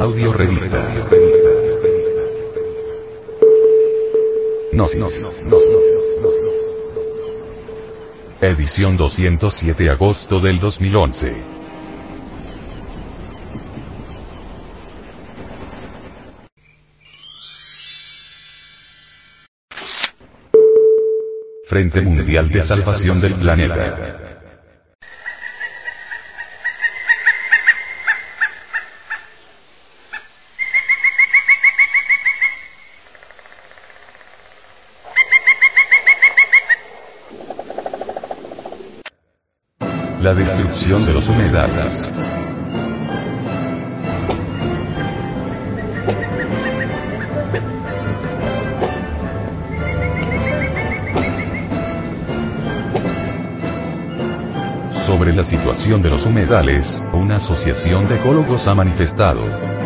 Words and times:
Audio 0.00 0.32
revista. 0.32 0.78
Gnosis. 4.72 5.20
Edición 8.40 8.96
207 8.96 9.90
agosto 9.90 10.38
del 10.38 10.60
2011. 10.60 11.34
Frente 21.66 22.00
Mundial 22.02 22.48
de 22.48 22.62
Salvación 22.62 23.20
del 23.20 23.34
Planeta. 23.34 24.47
La 40.28 40.34
destrucción 40.34 41.06
de 41.06 41.14
los 41.14 41.26
humedales. 41.26 42.02
Sobre 55.06 55.32
la 55.32 55.42
situación 55.42 56.02
de 56.02 56.10
los 56.10 56.26
humedales, 56.26 56.90
una 57.14 57.36
asociación 57.36 58.06
de 58.06 58.16
ecólogos 58.16 58.66
ha 58.66 58.74
manifestado 58.74 59.77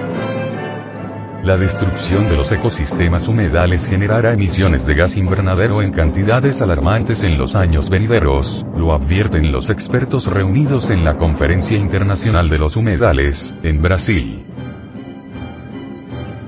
la 1.43 1.57
destrucción 1.57 2.29
de 2.29 2.37
los 2.37 2.53
ecosistemas 2.53 3.27
humedales 3.27 3.87
generará 3.87 4.33
emisiones 4.33 4.87
de 4.87 4.95
gas 4.95 5.17
invernadero 5.17 5.83
en 5.83 5.91
cantidades 5.91 6.63
alarmantes 6.63 7.25
en 7.25 7.37
los 7.37 7.57
años 7.57 7.91
venideros, 7.91 8.65
lo 8.77 8.95
advierten 8.95 9.51
los 9.51 9.69
expertos 9.69 10.27
reunidos 10.27 10.91
en 10.91 11.05
la 11.05 11.17
Conferencia 11.17 11.77
Internacional 11.77 12.49
de 12.49 12.59
los 12.59 12.77
Humedales, 12.77 13.55
en 13.65 13.83
Brasil. 13.83 14.45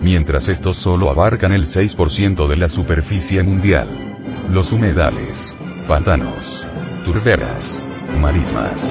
Mientras 0.01 0.49
estos 0.49 0.77
solo 0.77 1.11
abarcan 1.11 1.53
el 1.53 1.65
6% 1.65 2.47
de 2.47 2.57
la 2.57 2.69
superficie 2.69 3.43
mundial. 3.43 3.89
Los 4.51 4.71
humedales, 4.71 5.43
pantanos, 5.89 6.61
turberas, 7.05 7.83
marismas, 8.21 8.87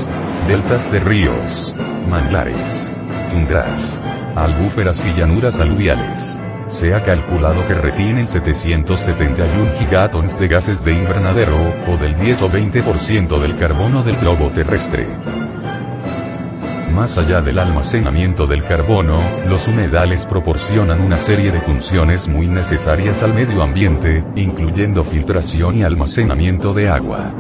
deltas 0.48 0.92
de 0.92 1.00
ríos, 1.00 1.74
manglares, 2.10 2.93
tundras, 3.34 4.00
albúferas 4.36 5.04
y 5.06 5.20
llanuras 5.20 5.60
aluviales. 5.60 6.40
Se 6.68 6.94
ha 6.94 7.02
calculado 7.02 7.68
que 7.68 7.74
retienen 7.74 8.28
771 8.28 9.72
gigatons 9.80 10.38
de 10.38 10.48
gases 10.48 10.84
de 10.84 10.94
invernadero, 10.94 11.58
o 11.88 11.98
del 11.98 12.16
10 12.16 12.42
o 12.44 12.50
20% 12.50 13.40
del 13.40 13.58
carbono 13.58 14.04
del 14.04 14.18
globo 14.18 14.50
terrestre. 14.52 15.08
Más 16.92 17.18
allá 17.18 17.42
del 17.42 17.58
almacenamiento 17.58 18.46
del 18.46 18.64
carbono, 18.64 19.20
los 19.48 19.68
humedales 19.68 20.28
proporcionan 20.28 21.02
una 21.02 21.18
serie 21.18 21.52
de 21.52 21.60
funciones 21.60 22.30
muy 22.30 22.46
necesarias 22.48 23.24
al 23.24 23.34
medio 23.34 23.64
ambiente, 23.64 24.24
incluyendo 24.36 25.04
filtración 25.04 25.78
y 25.78 25.84
almacenamiento 25.84 26.72
de 26.72 26.90
agua. 26.90 27.34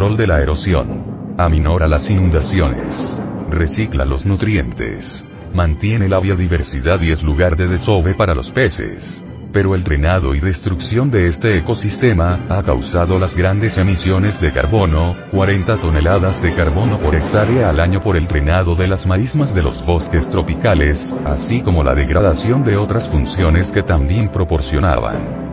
Control 0.00 0.16
de 0.16 0.26
la 0.28 0.40
erosión. 0.40 1.34
Aminora 1.36 1.86
las 1.86 2.08
inundaciones. 2.08 3.20
Recicla 3.50 4.06
los 4.06 4.24
nutrientes. 4.24 5.22
Mantiene 5.52 6.08
la 6.08 6.20
biodiversidad 6.20 7.02
y 7.02 7.10
es 7.10 7.22
lugar 7.22 7.54
de 7.54 7.66
desove 7.66 8.14
para 8.14 8.34
los 8.34 8.50
peces. 8.50 9.22
Pero 9.52 9.74
el 9.74 9.84
drenado 9.84 10.34
y 10.34 10.40
destrucción 10.40 11.10
de 11.10 11.26
este 11.26 11.58
ecosistema 11.58 12.46
ha 12.48 12.62
causado 12.62 13.18
las 13.18 13.36
grandes 13.36 13.76
emisiones 13.76 14.40
de 14.40 14.52
carbono, 14.52 15.14
40 15.32 15.76
toneladas 15.76 16.40
de 16.40 16.54
carbono 16.54 16.98
por 16.98 17.14
hectárea 17.14 17.68
al 17.68 17.78
año 17.78 18.00
por 18.00 18.16
el 18.16 18.26
drenado 18.26 18.74
de 18.74 18.88
las 18.88 19.06
marismas 19.06 19.54
de 19.54 19.62
los 19.62 19.84
bosques 19.84 20.30
tropicales, 20.30 21.14
así 21.26 21.60
como 21.60 21.84
la 21.84 21.94
degradación 21.94 22.64
de 22.64 22.78
otras 22.78 23.10
funciones 23.10 23.70
que 23.70 23.82
también 23.82 24.30
proporcionaban. 24.30 25.49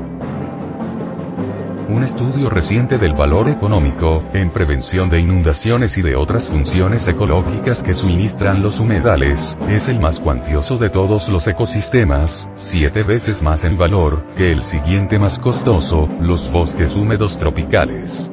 Un 1.90 2.04
estudio 2.04 2.50
reciente 2.50 2.98
del 2.98 3.14
valor 3.14 3.48
económico, 3.48 4.22
en 4.34 4.52
prevención 4.52 5.10
de 5.10 5.22
inundaciones 5.22 5.98
y 5.98 6.02
de 6.02 6.18
otras 6.18 6.50
funciones 6.50 7.08
ecológicas 7.08 7.82
que 7.82 7.94
suministran 7.94 8.62
los 8.62 8.82
humedales, 8.82 9.58
es 9.70 9.88
el 9.88 9.98
más 10.02 10.20
cuantioso 10.20 10.76
de 10.78 10.90
todos 10.90 11.30
los 11.30 11.48
ecosistemas, 11.48 12.50
siete 12.56 13.04
veces 13.04 13.42
más 13.42 13.64
en 13.64 13.78
valor, 13.78 14.26
que 14.36 14.52
el 14.52 14.64
siguiente 14.64 15.18
más 15.18 15.40
costoso, 15.40 16.10
los 16.20 16.52
bosques 16.52 16.94
húmedos 16.94 17.38
tropicales. 17.38 18.30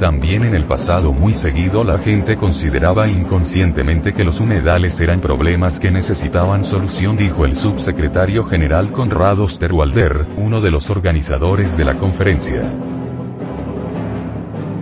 También 0.00 0.44
en 0.44 0.54
el 0.54 0.64
pasado 0.64 1.12
muy 1.12 1.34
seguido 1.34 1.84
la 1.84 1.98
gente 1.98 2.38
consideraba 2.38 3.06
inconscientemente 3.06 4.14
que 4.14 4.24
los 4.24 4.40
humedales 4.40 4.98
eran 4.98 5.20
problemas 5.20 5.78
que 5.78 5.90
necesitaban 5.90 6.64
solución, 6.64 7.16
dijo 7.16 7.44
el 7.44 7.54
subsecretario 7.54 8.44
general 8.46 8.92
Conrado 8.92 9.44
Osterwalder, 9.44 10.26
uno 10.38 10.62
de 10.62 10.70
los 10.70 10.88
organizadores 10.88 11.76
de 11.76 11.84
la 11.84 11.98
conferencia. 11.98 12.62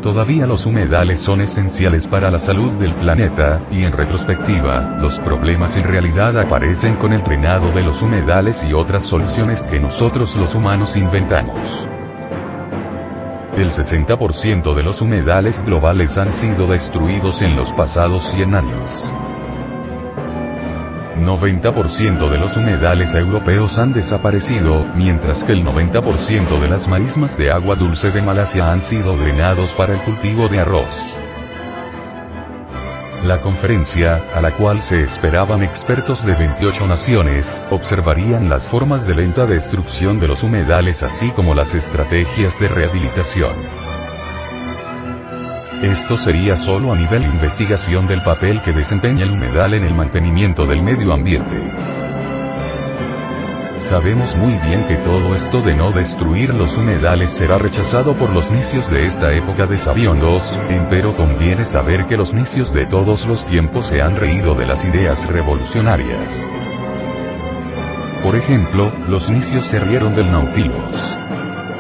Todavía 0.02 0.46
los 0.46 0.66
humedales 0.66 1.18
son 1.18 1.40
esenciales 1.40 2.06
para 2.06 2.30
la 2.30 2.38
salud 2.38 2.70
del 2.74 2.94
planeta, 2.94 3.66
y 3.72 3.82
en 3.82 3.90
retrospectiva, 3.90 4.98
los 5.00 5.18
problemas 5.18 5.76
en 5.76 5.82
realidad 5.82 6.38
aparecen 6.38 6.94
con 6.94 7.12
el 7.12 7.24
drenado 7.24 7.72
de 7.72 7.82
los 7.82 8.00
humedales 8.00 8.62
y 8.62 8.72
otras 8.72 9.02
soluciones 9.02 9.64
que 9.64 9.80
nosotros 9.80 10.36
los 10.36 10.54
humanos 10.54 10.96
inventamos. 10.96 11.87
El 13.58 13.72
60% 13.72 14.72
de 14.72 14.84
los 14.84 15.02
humedales 15.02 15.64
globales 15.64 16.16
han 16.16 16.32
sido 16.32 16.68
destruidos 16.68 17.42
en 17.42 17.56
los 17.56 17.72
pasados 17.72 18.22
100 18.22 18.54
años. 18.54 19.12
90% 21.16 22.30
de 22.30 22.38
los 22.38 22.56
humedales 22.56 23.16
europeos 23.16 23.76
han 23.78 23.92
desaparecido, 23.92 24.84
mientras 24.94 25.42
que 25.42 25.54
el 25.54 25.64
90% 25.64 26.60
de 26.60 26.68
las 26.68 26.86
marismas 26.86 27.36
de 27.36 27.50
agua 27.50 27.74
dulce 27.74 28.12
de 28.12 28.22
Malasia 28.22 28.70
han 28.70 28.80
sido 28.80 29.16
drenados 29.16 29.74
para 29.74 29.94
el 29.94 30.00
cultivo 30.02 30.46
de 30.46 30.60
arroz. 30.60 31.17
La 33.24 33.40
conferencia, 33.40 34.22
a 34.32 34.40
la 34.40 34.52
cual 34.52 34.80
se 34.80 35.02
esperaban 35.02 35.64
expertos 35.64 36.24
de 36.24 36.34
28 36.34 36.86
naciones, 36.86 37.62
observarían 37.68 38.48
las 38.48 38.68
formas 38.68 39.06
de 39.06 39.16
lenta 39.16 39.44
destrucción 39.44 40.20
de 40.20 40.28
los 40.28 40.44
humedales 40.44 41.02
así 41.02 41.30
como 41.32 41.52
las 41.52 41.74
estrategias 41.74 42.60
de 42.60 42.68
rehabilitación. 42.68 43.54
Esto 45.82 46.16
sería 46.16 46.56
solo 46.56 46.92
a 46.92 46.96
nivel 46.96 47.24
investigación 47.24 48.06
del 48.06 48.22
papel 48.22 48.62
que 48.62 48.72
desempeña 48.72 49.24
el 49.24 49.32
humedal 49.32 49.74
en 49.74 49.84
el 49.84 49.94
mantenimiento 49.94 50.64
del 50.64 50.82
medio 50.82 51.12
ambiente. 51.12 51.97
Sabemos 53.88 54.36
muy 54.36 54.52
bien 54.58 54.86
que 54.86 54.96
todo 54.96 55.34
esto 55.34 55.62
de 55.62 55.74
no 55.74 55.92
destruir 55.92 56.52
los 56.52 56.76
humedales 56.76 57.30
será 57.30 57.56
rechazado 57.56 58.12
por 58.12 58.28
los 58.28 58.50
nicios 58.50 58.88
de 58.90 59.06
esta 59.06 59.32
época 59.32 59.64
de 59.64 59.78
sabiondos, 59.78 60.42
empero 60.68 61.16
conviene 61.16 61.64
saber 61.64 62.04
que 62.04 62.18
los 62.18 62.34
nicios 62.34 62.70
de 62.74 62.84
todos 62.84 63.24
los 63.26 63.46
tiempos 63.46 63.86
se 63.86 64.02
han 64.02 64.16
reído 64.16 64.54
de 64.54 64.66
las 64.66 64.84
ideas 64.84 65.26
revolucionarias. 65.28 66.38
Por 68.22 68.36
ejemplo, 68.36 68.92
los 69.08 69.26
nicios 69.30 69.64
se 69.64 69.78
rieron 69.78 70.14
del 70.14 70.30
Nautilus. 70.30 70.94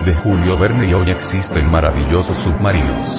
De 0.06 0.14
Julio 0.14 0.56
Verne 0.56 0.88
y 0.88 0.94
hoy 0.94 1.10
existen 1.10 1.70
maravillosos 1.70 2.38
submarinos. 2.38 3.12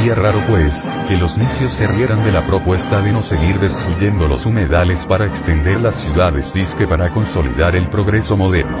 Sería 0.00 0.14
raro 0.14 0.40
pues, 0.48 0.88
que 1.08 1.18
los 1.18 1.36
necios 1.36 1.72
se 1.72 1.86
rieran 1.86 2.24
de 2.24 2.32
la 2.32 2.46
propuesta 2.46 3.02
de 3.02 3.12
no 3.12 3.22
seguir 3.22 3.58
destruyendo 3.58 4.26
los 4.26 4.46
humedales 4.46 5.04
para 5.04 5.26
extender 5.26 5.78
las 5.78 5.96
ciudades 5.96 6.50
disque 6.54 6.86
para 6.86 7.12
consolidar 7.12 7.76
el 7.76 7.86
progreso 7.90 8.34
moderno. 8.34 8.78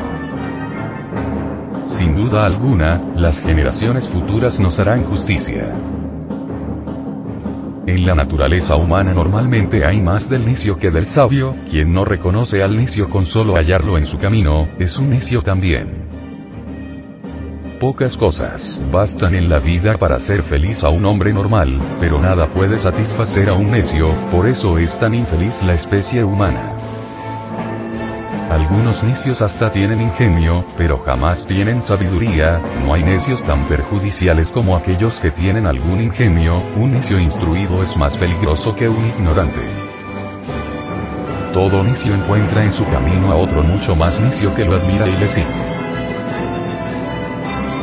Sin 1.84 2.14
duda 2.14 2.46
alguna, 2.46 3.02
las 3.16 3.42
generaciones 3.42 4.08
futuras 4.08 4.60
nos 4.60 4.80
harán 4.80 5.04
justicia. 5.04 5.74
En 7.86 8.06
la 8.06 8.14
naturaleza 8.14 8.76
humana 8.76 9.12
normalmente 9.12 9.84
hay 9.84 10.00
más 10.00 10.26
del 10.30 10.46
necio 10.46 10.78
que 10.78 10.90
del 10.90 11.04
sabio, 11.04 11.54
quien 11.68 11.92
no 11.92 12.06
reconoce 12.06 12.62
al 12.62 12.78
necio 12.78 13.10
con 13.10 13.26
solo 13.26 13.56
hallarlo 13.56 13.98
en 13.98 14.06
su 14.06 14.16
camino, 14.16 14.68
es 14.78 14.96
un 14.96 15.10
necio 15.10 15.42
también. 15.42 16.09
Pocas 17.80 18.14
cosas 18.14 18.78
bastan 18.92 19.34
en 19.34 19.48
la 19.48 19.58
vida 19.58 19.96
para 19.96 20.16
hacer 20.16 20.42
feliz 20.42 20.84
a 20.84 20.90
un 20.90 21.06
hombre 21.06 21.32
normal, 21.32 21.80
pero 21.98 22.20
nada 22.20 22.46
puede 22.46 22.78
satisfacer 22.78 23.48
a 23.48 23.54
un 23.54 23.70
necio, 23.70 24.10
por 24.30 24.46
eso 24.46 24.76
es 24.76 24.98
tan 24.98 25.14
infeliz 25.14 25.62
la 25.62 25.72
especie 25.72 26.22
humana. 26.22 26.76
Algunos 28.50 29.02
necios 29.02 29.40
hasta 29.40 29.70
tienen 29.70 30.02
ingenio, 30.02 30.62
pero 30.76 30.98
jamás 31.06 31.46
tienen 31.46 31.80
sabiduría, 31.80 32.60
no 32.84 32.92
hay 32.92 33.02
necios 33.02 33.42
tan 33.44 33.64
perjudiciales 33.64 34.52
como 34.52 34.76
aquellos 34.76 35.16
que 35.16 35.30
tienen 35.30 35.66
algún 35.66 36.02
ingenio, 36.02 36.62
un 36.76 36.92
necio 36.92 37.18
instruido 37.18 37.82
es 37.82 37.96
más 37.96 38.14
peligroso 38.18 38.76
que 38.76 38.90
un 38.90 39.06
ignorante. 39.06 39.62
Todo 41.54 41.82
necio 41.82 42.14
encuentra 42.14 42.62
en 42.62 42.74
su 42.74 42.84
camino 42.90 43.32
a 43.32 43.36
otro 43.36 43.62
mucho 43.62 43.96
más 43.96 44.20
necio 44.20 44.54
que 44.54 44.66
lo 44.66 44.74
admira 44.74 45.08
y 45.08 45.16
le 45.16 45.28
sigue. 45.28 45.69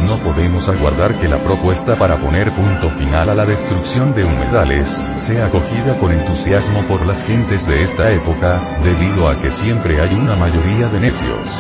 No 0.08 0.18
podemos 0.20 0.70
aguardar 0.70 1.20
que 1.20 1.28
la 1.28 1.38
propuesta 1.38 1.96
para 1.98 2.16
poner 2.16 2.50
punto 2.54 2.90
final 2.90 3.30
a 3.30 3.36
la 3.36 3.46
destrucción 3.46 4.16
de 4.16 4.24
humedales, 4.24 4.96
sea 5.18 5.48
acogida 5.48 6.00
con 6.00 6.14
entusiasmo 6.14 6.82
por 6.84 7.06
las 7.06 7.22
gentes 7.26 7.68
de 7.68 7.84
esta 7.84 8.10
época, 8.14 8.62
debido 8.82 9.28
a 9.28 9.38
que 9.38 9.52
siempre 9.52 10.00
hay 10.00 10.16
una 10.16 10.38
mayoría 10.38 10.88
de 10.88 11.02
necios. 11.02 11.54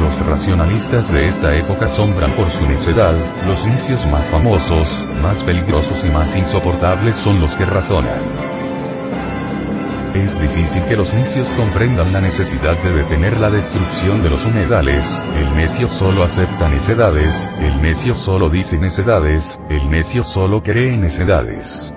Los 0.00 0.26
racionalistas 0.26 1.12
de 1.12 1.28
esta 1.28 1.54
época 1.54 1.88
sombran 1.88 2.32
por 2.32 2.50
su 2.50 2.66
necedad, 2.66 3.14
los 3.46 3.64
necios 3.64 4.04
más 4.06 4.26
famosos, 4.26 4.92
más 5.22 5.44
peligrosos 5.44 6.04
y 6.04 6.10
más 6.10 6.36
insoportables 6.36 7.14
son 7.22 7.40
los 7.40 7.54
que 7.54 7.66
razonan. 7.66 8.47
Es 10.18 10.36
difícil 10.40 10.82
que 10.86 10.96
los 10.96 11.14
necios 11.14 11.52
comprendan 11.52 12.12
la 12.12 12.20
necesidad 12.20 12.76
de 12.82 12.92
detener 12.92 13.38
la 13.38 13.50
destrucción 13.50 14.20
de 14.20 14.30
los 14.30 14.44
humedales, 14.44 15.08
el 15.36 15.54
necio 15.54 15.88
solo 15.88 16.24
acepta 16.24 16.68
necedades, 16.68 17.36
el 17.60 17.80
necio 17.80 18.16
solo 18.16 18.50
dice 18.50 18.78
necedades, 18.78 19.48
el 19.70 19.88
necio 19.88 20.24
solo 20.24 20.60
cree 20.60 20.96
necedades. 20.96 21.92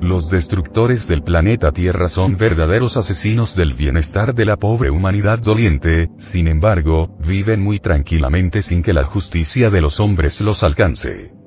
Los 0.00 0.30
destructores 0.30 1.06
del 1.06 1.22
planeta 1.22 1.72
Tierra 1.72 2.08
son 2.08 2.38
verdaderos 2.38 2.96
asesinos 2.96 3.54
del 3.54 3.74
bienestar 3.74 4.34
de 4.34 4.46
la 4.46 4.56
pobre 4.56 4.90
humanidad 4.90 5.38
doliente, 5.40 6.08
sin 6.16 6.48
embargo, 6.48 7.18
viven 7.18 7.62
muy 7.62 7.80
tranquilamente 7.80 8.62
sin 8.62 8.82
que 8.82 8.94
la 8.94 9.04
justicia 9.04 9.68
de 9.68 9.82
los 9.82 10.00
hombres 10.00 10.40
los 10.40 10.62
alcance. 10.62 11.43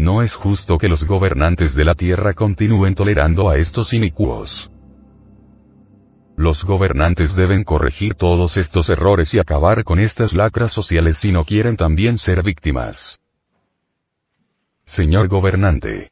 No 0.00 0.22
es 0.22 0.32
justo 0.32 0.78
que 0.78 0.88
los 0.88 1.04
gobernantes 1.04 1.74
de 1.74 1.84
la 1.84 1.94
tierra 1.94 2.32
continúen 2.32 2.94
tolerando 2.94 3.50
a 3.50 3.58
estos 3.58 3.92
inicuos. 3.92 4.70
Los 6.38 6.64
gobernantes 6.64 7.36
deben 7.36 7.64
corregir 7.64 8.14
todos 8.14 8.56
estos 8.56 8.88
errores 8.88 9.34
y 9.34 9.38
acabar 9.38 9.84
con 9.84 9.98
estas 9.98 10.32
lacras 10.32 10.72
sociales 10.72 11.18
si 11.18 11.32
no 11.32 11.44
quieren 11.44 11.76
también 11.76 12.16
ser 12.16 12.42
víctimas. 12.42 13.20
Señor 14.86 15.28
gobernante. 15.28 16.09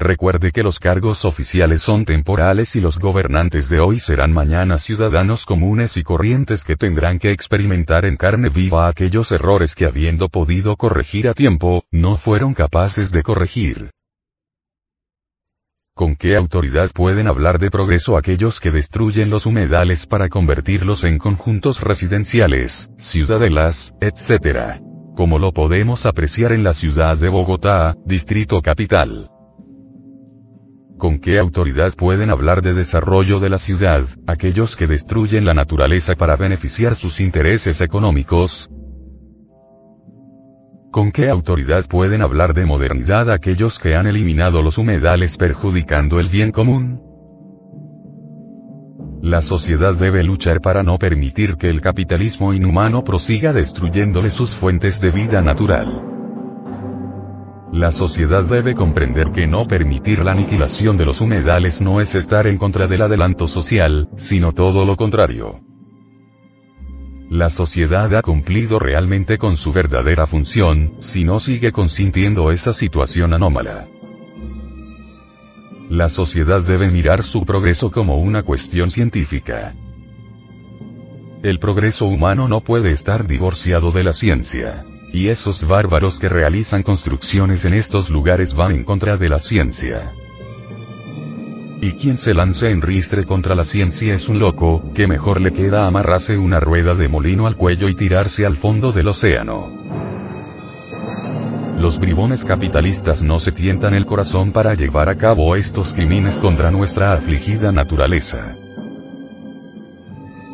Recuerde 0.00 0.52
que 0.52 0.62
los 0.62 0.78
cargos 0.78 1.24
oficiales 1.24 1.82
son 1.82 2.04
temporales 2.04 2.76
y 2.76 2.80
los 2.80 3.00
gobernantes 3.00 3.68
de 3.68 3.80
hoy 3.80 3.98
serán 3.98 4.32
mañana 4.32 4.78
ciudadanos 4.78 5.44
comunes 5.44 5.96
y 5.96 6.04
corrientes 6.04 6.62
que 6.62 6.76
tendrán 6.76 7.18
que 7.18 7.32
experimentar 7.32 8.04
en 8.04 8.16
carne 8.16 8.48
viva 8.48 8.86
aquellos 8.86 9.32
errores 9.32 9.74
que 9.74 9.86
habiendo 9.86 10.28
podido 10.28 10.76
corregir 10.76 11.26
a 11.26 11.34
tiempo, 11.34 11.82
no 11.90 12.16
fueron 12.16 12.54
capaces 12.54 13.10
de 13.10 13.24
corregir. 13.24 13.90
¿Con 15.96 16.14
qué 16.14 16.36
autoridad 16.36 16.92
pueden 16.94 17.26
hablar 17.26 17.58
de 17.58 17.68
progreso 17.68 18.16
aquellos 18.16 18.60
que 18.60 18.70
destruyen 18.70 19.30
los 19.30 19.46
humedales 19.46 20.06
para 20.06 20.28
convertirlos 20.28 21.02
en 21.02 21.18
conjuntos 21.18 21.80
residenciales, 21.80 22.88
ciudadelas, 22.98 23.92
etc.? 24.00 24.80
Como 25.16 25.40
lo 25.40 25.50
podemos 25.50 26.06
apreciar 26.06 26.52
en 26.52 26.62
la 26.62 26.72
ciudad 26.72 27.16
de 27.16 27.28
Bogotá, 27.28 27.96
distrito 28.06 28.60
capital. 28.60 29.28
¿Con 30.98 31.20
qué 31.20 31.38
autoridad 31.38 31.94
pueden 31.94 32.28
hablar 32.28 32.60
de 32.60 32.74
desarrollo 32.74 33.38
de 33.38 33.48
la 33.48 33.58
ciudad, 33.58 34.02
aquellos 34.26 34.74
que 34.74 34.88
destruyen 34.88 35.44
la 35.44 35.54
naturaleza 35.54 36.16
para 36.16 36.34
beneficiar 36.34 36.96
sus 36.96 37.20
intereses 37.20 37.80
económicos? 37.80 38.68
¿Con 40.90 41.12
qué 41.12 41.28
autoridad 41.28 41.86
pueden 41.86 42.20
hablar 42.20 42.52
de 42.52 42.66
modernidad 42.66 43.30
aquellos 43.30 43.78
que 43.78 43.94
han 43.94 44.08
eliminado 44.08 44.60
los 44.60 44.76
humedales 44.76 45.36
perjudicando 45.36 46.18
el 46.18 46.28
bien 46.28 46.50
común? 46.50 47.00
La 49.22 49.40
sociedad 49.40 49.94
debe 49.94 50.24
luchar 50.24 50.60
para 50.60 50.82
no 50.82 50.98
permitir 50.98 51.54
que 51.54 51.68
el 51.68 51.80
capitalismo 51.80 52.52
inhumano 52.52 53.04
prosiga 53.04 53.52
destruyéndole 53.52 54.30
sus 54.30 54.56
fuentes 54.56 55.00
de 55.00 55.12
vida 55.12 55.40
natural. 55.42 56.17
La 57.72 57.90
sociedad 57.90 58.44
debe 58.44 58.74
comprender 58.74 59.30
que 59.30 59.46
no 59.46 59.66
permitir 59.66 60.20
la 60.20 60.32
aniquilación 60.32 60.96
de 60.96 61.04
los 61.04 61.20
humedales 61.20 61.82
no 61.82 62.00
es 62.00 62.14
estar 62.14 62.46
en 62.46 62.56
contra 62.56 62.86
del 62.86 63.02
adelanto 63.02 63.46
social, 63.46 64.08
sino 64.16 64.52
todo 64.52 64.84
lo 64.84 64.96
contrario. 64.96 65.60
La 67.30 67.50
sociedad 67.50 68.14
ha 68.16 68.22
cumplido 68.22 68.78
realmente 68.78 69.36
con 69.36 69.58
su 69.58 69.70
verdadera 69.70 70.26
función, 70.26 70.94
si 71.00 71.24
no 71.24 71.40
sigue 71.40 71.70
consintiendo 71.70 72.50
esa 72.50 72.72
situación 72.72 73.34
anómala. 73.34 73.86
La 75.90 76.08
sociedad 76.08 76.62
debe 76.62 76.90
mirar 76.90 77.22
su 77.22 77.44
progreso 77.44 77.90
como 77.90 78.16
una 78.16 78.42
cuestión 78.42 78.90
científica. 78.90 79.74
El 81.42 81.58
progreso 81.58 82.06
humano 82.06 82.48
no 82.48 82.62
puede 82.62 82.92
estar 82.92 83.26
divorciado 83.26 83.90
de 83.90 84.04
la 84.04 84.14
ciencia. 84.14 84.84
Y 85.12 85.28
esos 85.28 85.66
bárbaros 85.66 86.18
que 86.18 86.28
realizan 86.28 86.82
construcciones 86.82 87.64
en 87.64 87.74
estos 87.74 88.10
lugares 88.10 88.54
van 88.54 88.72
en 88.72 88.84
contra 88.84 89.16
de 89.16 89.28
la 89.28 89.38
ciencia. 89.38 90.12
Y 91.80 91.92
quien 91.92 92.18
se 92.18 92.34
lanza 92.34 92.66
en 92.66 92.82
ristre 92.82 93.24
contra 93.24 93.54
la 93.54 93.64
ciencia 93.64 94.12
es 94.12 94.28
un 94.28 94.38
loco, 94.38 94.92
que 94.94 95.06
mejor 95.06 95.40
le 95.40 95.52
queda 95.52 95.86
amarrarse 95.86 96.36
una 96.36 96.58
rueda 96.60 96.94
de 96.94 97.08
molino 97.08 97.46
al 97.46 97.56
cuello 97.56 97.88
y 97.88 97.94
tirarse 97.94 98.44
al 98.44 98.56
fondo 98.56 98.90
del 98.90 99.08
océano. 99.08 99.72
Los 101.78 102.00
bribones 102.00 102.44
capitalistas 102.44 103.22
no 103.22 103.38
se 103.38 103.52
tientan 103.52 103.94
el 103.94 104.04
corazón 104.04 104.50
para 104.50 104.74
llevar 104.74 105.08
a 105.08 105.16
cabo 105.16 105.54
estos 105.54 105.94
crímenes 105.94 106.40
contra 106.40 106.72
nuestra 106.72 107.12
afligida 107.12 107.70
naturaleza. 107.70 108.56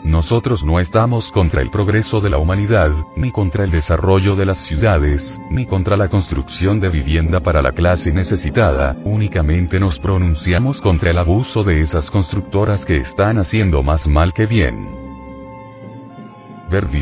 Nosotros 0.05 0.67
no 0.67 0.81
estamos 0.81 1.33
contra 1.33 1.63
el 1.63 1.71
progreso 1.71 2.21
de 2.21 2.29
la 2.29 2.37
humanidad, 2.37 2.93
ni 3.17 3.33
contra 3.33 3.65
el 3.65 3.71
desarrollo 3.71 4.37
de 4.37 4.45
las 4.45 4.59
ciudades, 4.59 5.41
ni 5.51 5.65
contra 5.65 5.97
la 5.97 6.11
construcción 6.11 6.79
de 6.79 6.91
vivienda 6.91 7.41
para 7.41 7.63
la 7.63 7.73
clase 7.73 8.13
necesitada, 8.13 8.99
únicamente 9.05 9.81
nos 9.81 9.99
pronunciamos 9.99 10.83
contra 10.83 11.11
el 11.11 11.17
abuso 11.17 11.65
de 11.65 11.81
esas 11.81 12.11
constructoras 12.11 12.85
que 12.85 12.99
están 12.99 13.39
haciendo 13.39 13.83
más 13.83 14.07
mal 14.07 14.35
que 14.35 14.45
bien. 14.45 14.95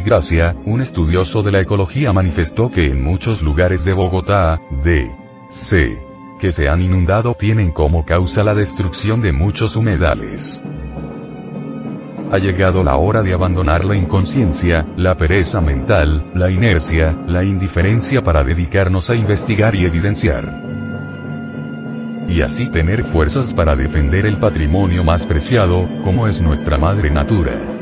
Gracia, 0.05 0.55
un 0.65 0.81
estudioso 0.81 1.43
de 1.43 1.51
la 1.51 1.61
ecología 1.61 2.13
manifestó 2.13 2.71
que 2.71 2.87
en 2.87 3.03
muchos 3.03 3.43
lugares 3.43 3.85
de 3.85 3.95
Bogotá, 3.95 4.61
D. 4.83 5.11
C. 5.51 5.99
que 6.39 6.53
se 6.53 6.69
han 6.69 6.81
inundado 6.81 7.35
tienen 7.35 7.73
como 7.73 8.05
causa 8.05 8.45
la 8.45 8.55
destrucción 8.55 9.21
de 9.23 9.33
muchos 9.33 9.75
humedales 9.75 10.61
ha 12.33 12.39
llegado 12.39 12.83
la 12.83 12.97
hora 12.97 13.23
de 13.23 13.35
abandonar 13.35 13.85
la 13.85 13.95
inconsciencia, 13.95 14.87
la 14.97 15.15
pereza 15.15 15.61
mental, 15.61 16.31
la 16.35 16.51
inercia, 16.51 17.15
la 17.27 17.45
indiferencia 17.45 18.23
para 18.23 18.43
dedicarnos 18.43 19.11
a 19.11 19.15
investigar 19.15 19.75
y 19.75 19.85
evidenciar. 19.85 20.63
Y 22.29 22.41
así 22.41 22.71
tener 22.71 23.05
fuerzas 23.05 23.53
para 23.53 23.77
defender 23.77 24.25
el 24.25 24.39
patrimonio 24.39 25.05
más 25.05 25.27
preciado, 25.27 25.87
como 26.03 26.27
es 26.27 26.41
nuestra 26.41 26.79
madre 26.79 27.11
natura. 27.11 27.82